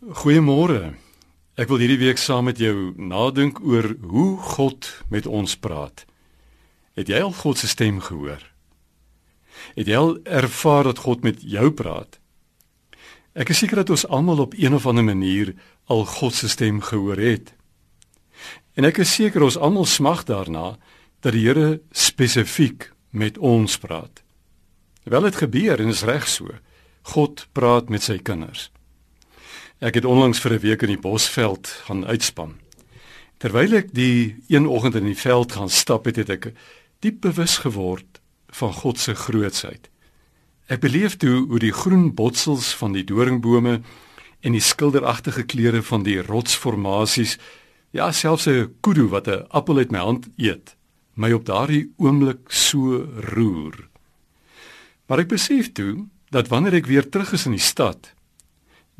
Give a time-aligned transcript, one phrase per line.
[0.00, 0.94] Goeiemôre.
[1.60, 6.06] Ek wil hierdie week saam met jou nadink oor hoe God met ons praat.
[6.96, 8.40] Het jy al God se stem gehoor?
[9.76, 12.16] Het jy al ervaar dat God met jou praat?
[13.36, 15.52] Ek is seker dat ons almal op een of ander manier
[15.84, 17.52] al God se stem gehoor het.
[18.80, 20.78] En ek is seker ons almal smag daarna
[21.20, 24.24] dat die Here spesifiek met ons praat.
[25.04, 26.56] Wel dit gebeur en is reg so.
[27.12, 28.70] God praat met sy kinders.
[29.80, 32.58] Ek het onlangs vir 'n week in die Bosveld gaan uitspan.
[33.38, 36.52] Terwyl ek die een oggend in die veld gaan stap het, het ek
[37.00, 39.88] diep bewus geword van God se grootsheid.
[40.68, 43.80] Ek beleef toe hoe die groen botsels van die doringbome
[44.40, 47.38] en die skilderagtige kleure van die rotsformasies,
[47.90, 50.76] ja selfs 'n kudu wat 'n appel uit my hand eet,
[51.14, 53.88] my op daardie oomblik so roer.
[55.06, 58.14] Maar ek besef toe dat wanneer ek weer terug is in die stad,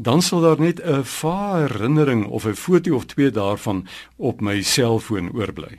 [0.03, 3.87] dan sal daar net 'n vaar herinnering of 'n foto of twee daarvan
[4.17, 5.79] op my selfoon oorbly.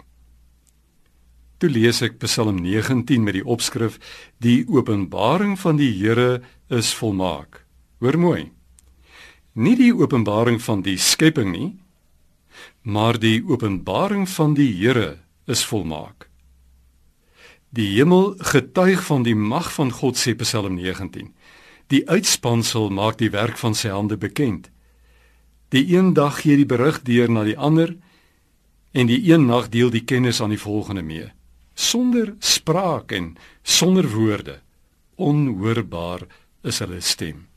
[1.57, 3.97] Toe lees ek Psalm 19 met die opskrif:
[4.37, 7.65] Die openbaring van die Here is volmaak.
[7.99, 8.51] Hoor mooi.
[9.53, 11.79] Nie die openbaring van die skepping nie,
[12.81, 16.29] maar die openbaring van die Here is volmaak.
[17.69, 21.33] Die hemel getuig van die mag van God sê Psalm 19.
[21.91, 24.69] Die uitspansel maak die werk van sy hande bekend.
[25.75, 27.97] Die een dag gee die berig deur na die ander
[28.91, 31.31] en die een nag deel die kennis aan die volgende mee.
[31.75, 34.59] Sonder spraak en sonder woorde,
[35.15, 36.27] onhoorbaar
[36.63, 37.47] is hulle stem.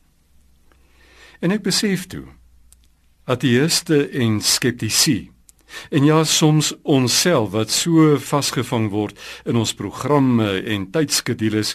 [1.43, 2.27] En ek besef toe
[3.25, 5.31] ateëste en skeptici
[5.91, 9.19] en ja soms onsself wat so vasgevang word
[9.49, 11.75] in ons programme en tydskedules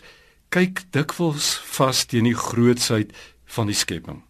[0.49, 3.13] kyk dikwels vas teen die grootsheid
[3.55, 4.23] van die skepping.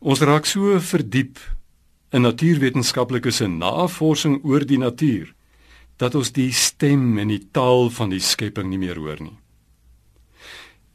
[0.00, 1.38] Ons raak so verdiep
[2.10, 5.30] in natuurwetenskaplike se navorsing oor die natuur
[6.00, 9.36] dat ons die stem en die taal van die skepping nie meer hoor nie.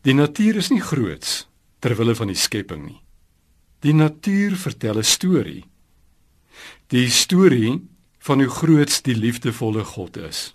[0.05, 1.45] Die natuur is nie groots
[1.79, 3.01] ter wille van die skepping nie.
[3.85, 5.63] Die natuur vertel 'n storie.
[6.89, 7.81] Die storie
[8.19, 10.53] van hoe groot die liefdevolle God is.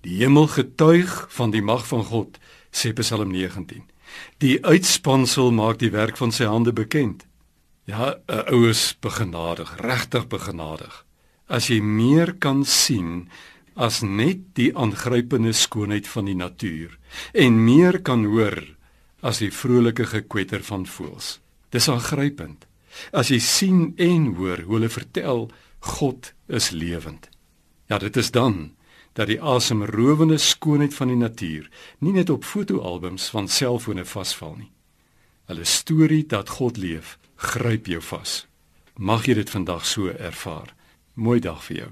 [0.00, 2.38] Die hemel getuig van die mag van God,
[2.72, 3.84] sê Psalm 19.
[4.40, 7.26] Die uitspansel maak die werk van sy hande bekend.
[7.84, 11.04] Ja, 'n oues begenadig, regtig begenadig.
[11.48, 13.28] As jy meer kan sien
[13.74, 16.98] as net die aangrypende skoonheid van die natuur
[17.32, 18.76] en meer kan hoor
[19.22, 21.40] as die vrolike gekwetter van voëls.
[21.70, 22.66] Dis aangrypend.
[23.12, 27.28] As jy sien en hoor hoe hulle vertel God is lewend.
[27.88, 28.74] Ja, dit is dan
[29.12, 34.70] dat die asemrowende skoonheid van die natuur nie net op fotoalbums van selfone vasval nie.
[35.50, 38.46] Hulle storie dat God leef, gryp jou vas.
[38.94, 40.74] Mag jy dit vandag so ervaar.
[41.14, 41.90] Mooi dag vir jou.